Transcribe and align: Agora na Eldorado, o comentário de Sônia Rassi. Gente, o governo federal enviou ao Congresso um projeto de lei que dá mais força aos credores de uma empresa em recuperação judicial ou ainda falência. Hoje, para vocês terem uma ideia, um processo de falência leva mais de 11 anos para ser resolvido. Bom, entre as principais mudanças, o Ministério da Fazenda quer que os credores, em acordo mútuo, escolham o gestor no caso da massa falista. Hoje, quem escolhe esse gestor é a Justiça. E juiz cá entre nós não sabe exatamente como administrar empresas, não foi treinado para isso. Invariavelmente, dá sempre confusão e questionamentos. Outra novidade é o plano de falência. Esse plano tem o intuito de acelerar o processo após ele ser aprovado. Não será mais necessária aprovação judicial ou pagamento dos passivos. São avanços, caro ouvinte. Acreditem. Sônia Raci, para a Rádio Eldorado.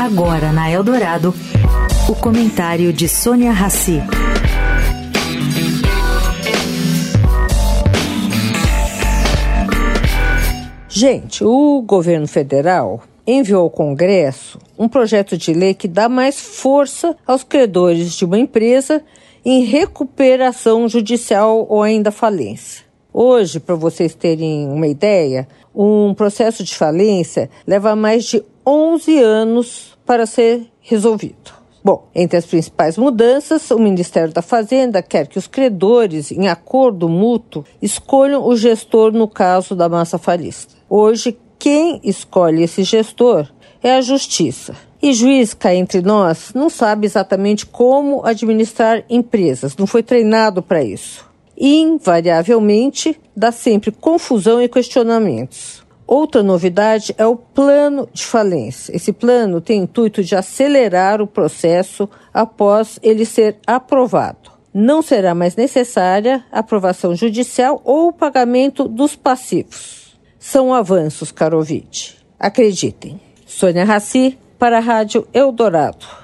Agora 0.00 0.52
na 0.52 0.70
Eldorado, 0.70 1.34
o 2.08 2.14
comentário 2.14 2.92
de 2.92 3.08
Sônia 3.08 3.52
Rassi. 3.52 4.00
Gente, 10.88 11.44
o 11.44 11.82
governo 11.82 12.26
federal 12.26 13.02
enviou 13.26 13.62
ao 13.62 13.70
Congresso 13.70 14.58
um 14.78 14.88
projeto 14.88 15.36
de 15.36 15.52
lei 15.52 15.74
que 15.74 15.88
dá 15.88 16.08
mais 16.08 16.40
força 16.40 17.16
aos 17.26 17.42
credores 17.42 18.14
de 18.14 18.24
uma 18.24 18.38
empresa 18.38 19.02
em 19.44 19.64
recuperação 19.64 20.88
judicial 20.88 21.66
ou 21.68 21.82
ainda 21.82 22.10
falência. 22.10 22.84
Hoje, 23.12 23.60
para 23.60 23.74
vocês 23.74 24.14
terem 24.14 24.68
uma 24.68 24.86
ideia, 24.86 25.46
um 25.74 26.14
processo 26.14 26.64
de 26.64 26.74
falência 26.74 27.50
leva 27.66 27.94
mais 27.94 28.24
de 28.24 28.42
11 28.66 29.18
anos 29.22 29.98
para 30.06 30.26
ser 30.26 30.66
resolvido. 30.80 31.62
Bom, 31.84 32.08
entre 32.14 32.36
as 32.36 32.46
principais 32.46 32.96
mudanças, 32.96 33.68
o 33.72 33.78
Ministério 33.78 34.32
da 34.32 34.40
Fazenda 34.40 35.02
quer 35.02 35.26
que 35.26 35.38
os 35.38 35.48
credores, 35.48 36.30
em 36.30 36.48
acordo 36.48 37.08
mútuo, 37.08 37.64
escolham 37.80 38.46
o 38.46 38.56
gestor 38.56 39.12
no 39.12 39.26
caso 39.26 39.74
da 39.74 39.88
massa 39.88 40.16
falista. 40.16 40.74
Hoje, 40.88 41.36
quem 41.58 42.00
escolhe 42.04 42.62
esse 42.62 42.84
gestor 42.84 43.48
é 43.82 43.96
a 43.96 44.00
Justiça. 44.00 44.76
E 45.02 45.12
juiz 45.12 45.52
cá 45.52 45.74
entre 45.74 46.00
nós 46.00 46.52
não 46.54 46.70
sabe 46.70 47.06
exatamente 47.06 47.66
como 47.66 48.24
administrar 48.24 49.04
empresas, 49.10 49.76
não 49.76 49.84
foi 49.84 50.00
treinado 50.00 50.62
para 50.62 50.84
isso. 50.84 51.28
Invariavelmente, 51.58 53.20
dá 53.36 53.50
sempre 53.50 53.90
confusão 53.90 54.62
e 54.62 54.68
questionamentos. 54.68 55.81
Outra 56.06 56.42
novidade 56.42 57.14
é 57.16 57.26
o 57.26 57.36
plano 57.36 58.08
de 58.12 58.24
falência. 58.24 58.94
Esse 58.94 59.12
plano 59.12 59.60
tem 59.60 59.80
o 59.80 59.84
intuito 59.84 60.22
de 60.22 60.34
acelerar 60.34 61.22
o 61.22 61.26
processo 61.26 62.08
após 62.32 62.98
ele 63.02 63.24
ser 63.24 63.56
aprovado. 63.66 64.50
Não 64.74 65.02
será 65.02 65.34
mais 65.34 65.54
necessária 65.54 66.44
aprovação 66.50 67.14
judicial 67.14 67.80
ou 67.84 68.12
pagamento 68.12 68.88
dos 68.88 69.14
passivos. 69.14 70.16
São 70.38 70.72
avanços, 70.72 71.30
caro 71.30 71.58
ouvinte. 71.58 72.18
Acreditem. 72.38 73.20
Sônia 73.46 73.84
Raci, 73.84 74.38
para 74.58 74.78
a 74.78 74.80
Rádio 74.80 75.26
Eldorado. 75.32 76.21